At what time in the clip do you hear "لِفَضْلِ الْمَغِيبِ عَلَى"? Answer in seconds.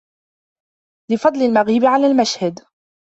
1.11-2.07